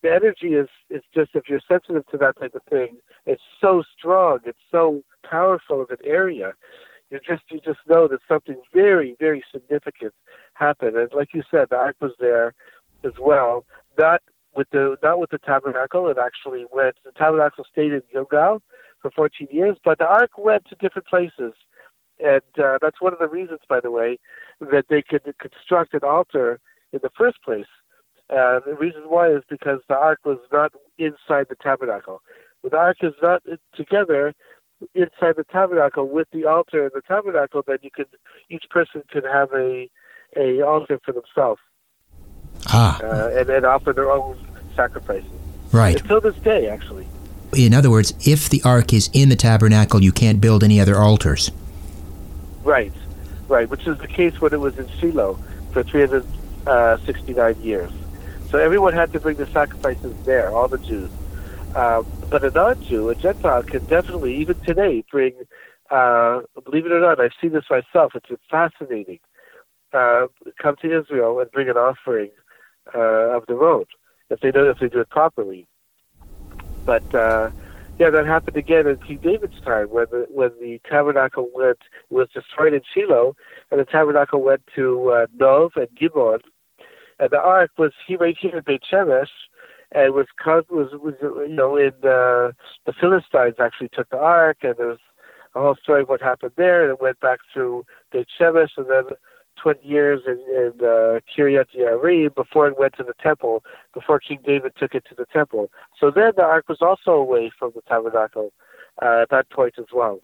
[0.02, 3.82] the energy is is just if you're sensitive to that type of thing, it's so
[3.96, 6.52] strong, it's so powerful of an area.
[7.10, 10.12] You just you just know that something very very significant
[10.54, 12.52] happened, and like you said, the ark was there
[13.04, 13.64] as well.
[13.98, 14.22] Not
[14.54, 16.08] with the not with the tabernacle.
[16.08, 16.96] It actually went.
[17.04, 18.62] The tabernacle stayed in Gilgal
[19.00, 21.54] for 14 years, but the ark went to different places,
[22.18, 24.18] and uh, that's one of the reasons, by the way,
[24.60, 26.60] that they could construct an altar
[26.92, 27.66] in the first place.
[28.30, 32.22] Uh, the reason why is because the ark was not inside the tabernacle.
[32.62, 33.42] The ark is not
[33.74, 34.32] together
[34.94, 38.06] inside the tabernacle with the altar in the tabernacle, then you could
[38.50, 39.88] each person could have a
[40.36, 41.60] a altar for themselves.
[42.68, 43.00] Ah.
[43.02, 44.36] Uh, and then offer their own
[44.74, 45.30] sacrifices.
[45.72, 46.00] Right.
[46.00, 47.06] Until this day, actually.
[47.54, 50.96] In other words, if the ark is in the tabernacle, you can't build any other
[50.96, 51.50] altars.
[52.64, 52.92] Right,
[53.48, 55.38] right, which is the case when it was in Shiloh
[55.72, 57.90] for 369 years.
[58.50, 61.10] So everyone had to bring the sacrifices there, all the Jews.
[61.74, 65.34] Um, but a non-Jew, a Gentile, can definitely, even today, bring.
[65.90, 68.12] Uh, believe it or not, I've seen this myself.
[68.14, 69.18] It's fascinating.
[69.92, 72.30] Uh, come to Israel and bring an offering
[72.94, 73.86] uh, of the road
[74.32, 75.66] if they know if they do it properly.
[76.84, 77.50] But uh,
[77.98, 81.78] yeah, that happened again in King David's time when the when the tabernacle went
[82.10, 83.36] was destroyed in Shiloh,
[83.70, 86.40] and the tabernacle went to uh, Nov and Gibeon,
[87.20, 89.28] and the ark was he right here in Beit Shemesh,
[89.92, 90.26] and was
[90.70, 92.50] was was you know in uh,
[92.86, 94.98] the Philistines actually took the ark, and there was
[95.54, 98.86] a whole story of what happened there, and it went back to Beit Shemesh, and
[98.88, 99.04] then
[99.62, 104.38] 20 years in, in uh, Kiryat Yearim before it went to the temple, before King
[104.44, 105.70] David took it to the temple.
[105.98, 108.52] So then the ark was also away from the tabernacle
[109.00, 110.20] uh, at that point as well.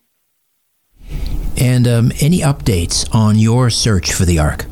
[1.61, 4.67] And um, any updates on your search for the ark?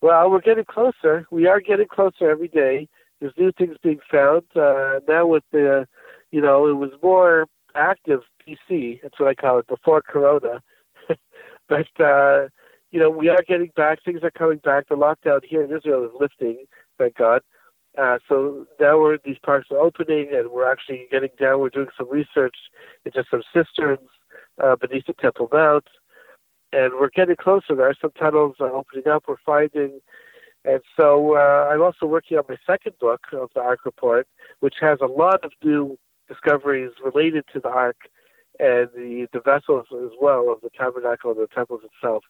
[0.00, 1.26] Well, we're getting closer.
[1.30, 2.88] We are getting closer every day.
[3.20, 4.42] There's new things being found.
[4.56, 5.86] Uh, now with the,
[6.32, 7.46] you know, it was more
[7.76, 9.00] active BC.
[9.02, 10.60] That's what I call it before Corona.
[11.68, 12.48] but uh,
[12.92, 14.04] you know, we are getting back.
[14.04, 14.88] Things are coming back.
[14.88, 16.66] The lockdown here in Israel is lifting,
[16.98, 17.40] thank God.
[17.98, 21.60] Uh, so now we're these parks are opening, and we're actually getting down.
[21.60, 22.56] We're doing some research
[23.04, 24.08] into some cisterns
[24.62, 25.84] uh, beneath the Temple Mount,
[26.72, 27.74] and we're getting closer.
[27.74, 29.24] There are some tunnels uh, opening up.
[29.26, 30.00] We're finding,
[30.64, 34.26] and so uh, I'm also working on my second book of the Ark Report,
[34.60, 37.96] which has a lot of new discoveries related to the Ark
[38.58, 42.24] and the, the vessels as well of the tabernacle and the temples itself.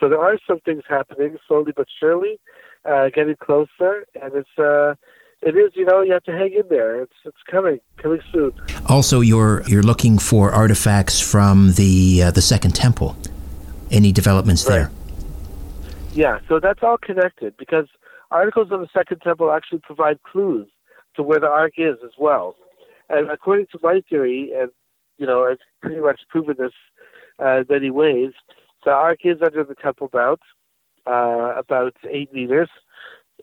[0.00, 2.40] So there are some things happening slowly but surely,
[2.84, 4.94] uh, getting closer, and it's uh,
[5.42, 7.02] it is you know you have to hang in there.
[7.02, 8.52] It's it's coming coming soon.
[8.88, 13.16] Also, you're you're looking for artifacts from the uh, the Second Temple.
[13.90, 14.74] Any developments right.
[14.74, 14.90] there?
[16.12, 17.86] Yeah, so that's all connected because
[18.30, 20.68] articles of the Second Temple actually provide clues
[21.16, 22.56] to where the Ark is as well.
[23.08, 24.70] And according to my theory, and
[25.18, 26.72] you know, I've pretty much proven this
[27.40, 28.32] uh, in many ways.
[28.84, 30.40] The ark is under the Temple Mount,
[31.06, 32.68] uh, about eight meters,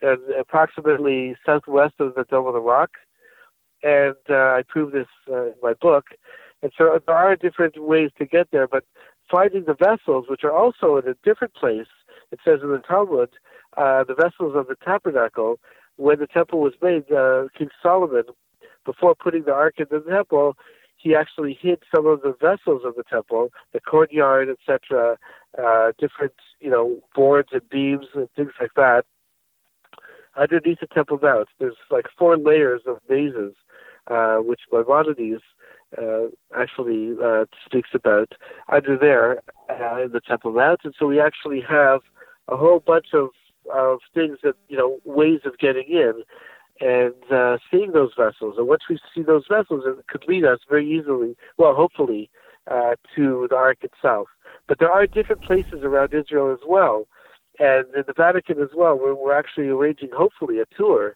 [0.02, 2.92] and approximately southwest of the Dome of the Rock.
[3.84, 6.06] And uh, I prove this uh, in my book.
[6.62, 8.84] And so there are different ways to get there, but
[9.30, 11.88] finding the vessels, which are also in a different place,
[12.32, 13.30] it says in the Talmud,
[13.78, 15.60] uh, the vessels of the tabernacle,
[15.96, 18.26] when the temple was made, uh, King Solomon,
[18.86, 20.56] before putting the ark in the temple,
[21.02, 25.18] he actually hid some of the vessels of the temple, the courtyard, etc.,
[25.58, 29.04] uh, different you know boards and beams and things like that.
[30.38, 33.54] underneath the Temple Mount, there's like four layers of mazes,
[34.08, 35.41] uh, which Maimonides
[35.97, 36.28] uh,
[36.58, 38.34] actually uh, speaks about
[38.70, 40.82] under there uh, in the Temple Mount.
[40.84, 42.02] And so we actually have
[42.47, 43.30] a whole bunch of,
[43.74, 46.24] of things that, you know, ways of getting in
[46.82, 48.56] and uh, seeing those vessels.
[48.58, 52.30] And once we see those vessels, it could lead us very easily, well, hopefully,
[52.70, 54.28] uh, to the Ark itself.
[54.68, 57.08] But there are different places around Israel as well.
[57.60, 61.16] And in the Vatican as well, we're, we're actually arranging, hopefully, a tour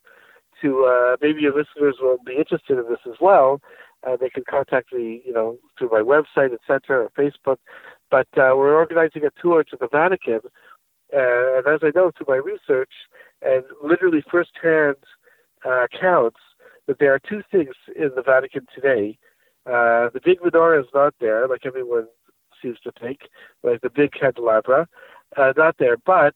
[0.62, 3.60] to uh, maybe your listeners will be interested in this as well.
[4.06, 7.58] Uh, they can contact me, you know, through my website, etc., or Facebook.
[8.12, 10.42] But uh, we're organizing a tour to the Vatican,
[11.14, 12.92] uh, and as I know through my research
[13.42, 14.96] and literally firsthand
[15.66, 15.88] uh,
[16.88, 19.18] that there are two things in the Vatican today.
[19.66, 22.08] Uh, the big menorah is not there, like everyone
[22.62, 23.22] seems to think,
[23.64, 24.88] like the big candelabra,
[25.38, 25.98] uh, not there.
[25.98, 26.36] But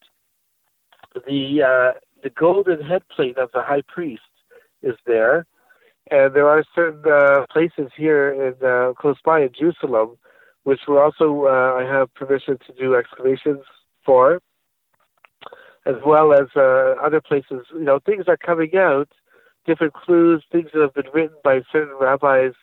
[1.13, 4.21] the uh, the golden headplate of the high priest
[4.81, 5.45] is there,
[6.09, 10.17] and there are certain uh, places here in uh, close by in Jerusalem,
[10.63, 13.63] which we also I have permission to do excavations
[14.05, 14.41] for,
[15.85, 17.65] as well as uh, other places.
[17.73, 19.09] You know, things are coming out,
[19.65, 22.53] different clues, things that have been written by certain rabbis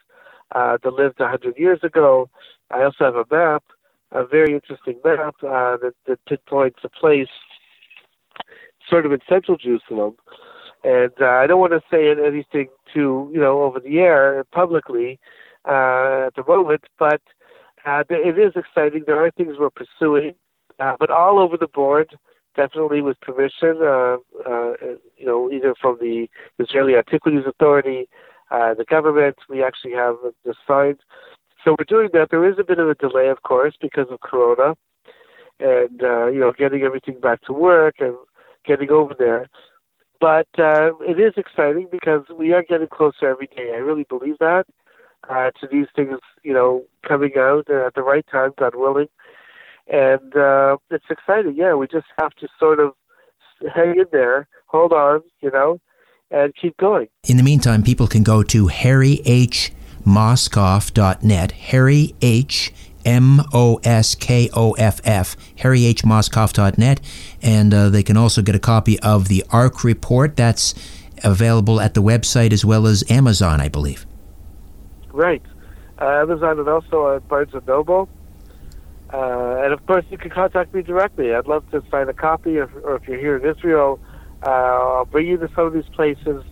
[0.54, 2.28] uh, that lived a hundred years ago.
[2.70, 3.64] I also have a map,
[4.12, 7.28] a very interesting map uh, that, that pinpoints a place
[8.88, 10.16] sort of in central Jerusalem.
[10.84, 15.18] And uh, I don't want to say anything to you know over the air publicly
[15.66, 17.20] uh, at the moment, but
[17.84, 19.04] uh, it is exciting.
[19.06, 20.34] There are things we're pursuing,
[20.78, 22.16] uh, but all over the board,
[22.56, 23.78] definitely with permission.
[23.82, 24.16] Uh,
[24.48, 24.72] uh,
[25.16, 26.26] you know, either from the
[26.58, 28.08] Israeli Antiquities Authority,
[28.50, 29.36] uh, the government.
[29.48, 30.98] We actually have the signs.
[31.64, 32.28] So we're doing that.
[32.30, 34.76] There is a bit of a delay, of course, because of Corona,
[35.60, 38.14] and uh, you know, getting everything back to work and
[38.64, 39.48] getting over there.
[40.20, 43.72] But uh, it is exciting because we are getting closer every day.
[43.74, 44.64] I really believe that
[45.28, 49.08] uh, to these things, you know, coming out at the right time, God willing.
[49.88, 51.54] And uh, it's exciting.
[51.56, 52.94] Yeah, we just have to sort of
[53.74, 55.80] hang in there, hold on, you know,
[56.30, 57.08] and keep going.
[57.24, 62.72] In the meantime, people can go to harryhmoskoff.net, Harry H.
[63.04, 67.00] M O S K O F F, harryhmoskoff.net,
[67.40, 70.34] and uh, they can also get a copy of the Ark report.
[70.34, 70.74] That's
[71.22, 74.04] available at the website as well as Amazon, I believe.
[75.12, 75.42] Right.
[76.00, 78.08] Uh, Amazon and also at Barnes & Noble.
[79.12, 81.34] Uh, and of course, you can contact me directly.
[81.34, 84.00] I'd love to sign a copy, or, or if you're here in Israel,
[84.42, 86.44] uh, I'll bring you to some of these places.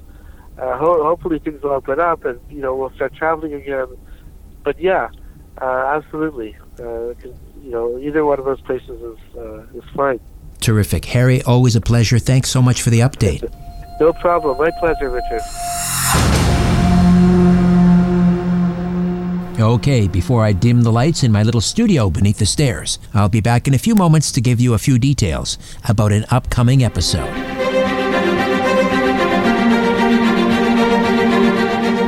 [0.57, 3.87] Uh, ho- hopefully, things will open up, and you know we'll start traveling again.
[4.63, 5.09] But yeah,
[5.61, 6.57] uh, absolutely.
[6.79, 7.15] Uh,
[7.63, 10.21] you know, either one of those places is uh, is fine.
[10.61, 11.43] Terrific, Harry.
[11.43, 12.19] Always a pleasure.
[12.19, 13.53] Thanks so much for the update.
[14.01, 14.59] no problem.
[14.59, 16.54] My pleasure, Richard.
[19.59, 23.41] Okay, before I dim the lights in my little studio beneath the stairs, I'll be
[23.41, 27.31] back in a few moments to give you a few details about an upcoming episode.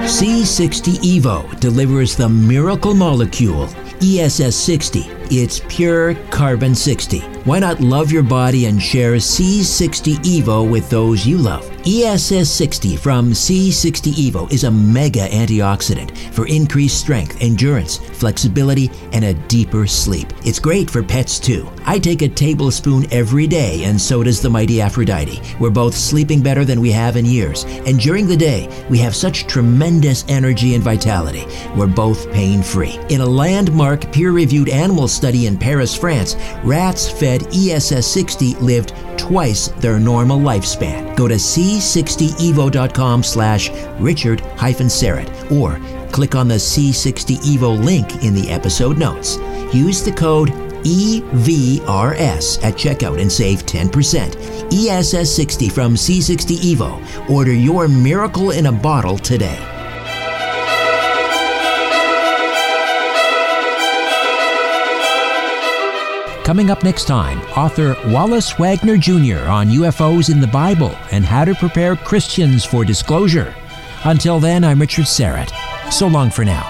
[0.06, 3.68] C60 Evo delivers the miracle molecule
[4.02, 5.02] ESS 60.
[5.30, 7.18] It's pure carbon 60.
[7.46, 11.68] Why not love your body and share C60 Evo with those you love?
[11.86, 19.24] ESS 60 from C60 Evo is a mega antioxidant for increased strength, endurance, flexibility, and
[19.24, 20.26] a deeper sleep.
[20.44, 21.70] It's great for pets too.
[21.84, 25.40] I take a tablespoon every day, and so does the mighty Aphrodite.
[25.60, 29.14] We're both sleeping better than we have in years, and during the day, we have
[29.14, 31.46] such tremendous energy and vitality.
[31.76, 32.98] We're both pain free.
[33.10, 38.92] In a landmark peer reviewed animal study in Paris, France, rats fed ESS 60 lived
[39.16, 41.16] twice their normal lifespan.
[41.16, 48.48] Go to c60evo.com slash richard Syrett or click on the C60 Evo link in the
[48.50, 49.36] episode notes.
[49.74, 50.48] Use the code
[50.86, 54.72] EVRS at checkout and save 10%.
[54.72, 57.30] ESS 60 from C60 Evo.
[57.30, 59.75] Order your miracle in a bottle today.
[66.46, 69.40] Coming up next time, author Wallace Wagner Jr.
[69.48, 73.52] on UFOs in the Bible and how to prepare Christians for disclosure.
[74.04, 75.50] Until then, I'm Richard Syrett.
[75.92, 76.64] So long for now.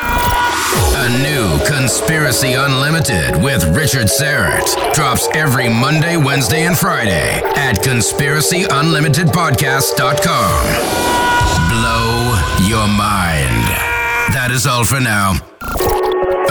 [0.00, 10.64] A new Conspiracy Unlimited with Richard Syrett drops every Monday, Wednesday, and Friday at conspiracyunlimitedpodcast.com.
[11.68, 12.34] Blow
[12.66, 13.68] your mind.
[14.32, 15.34] That is all for now.